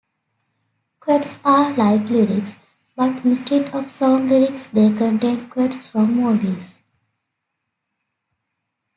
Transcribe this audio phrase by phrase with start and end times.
[0.99, 2.57] Quotes are like Lyrics,
[2.97, 6.81] but instead of song lyrics they contain quotes from movies.